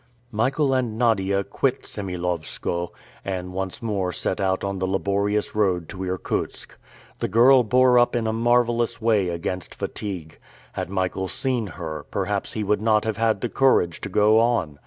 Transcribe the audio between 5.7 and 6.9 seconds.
to Irkutsk.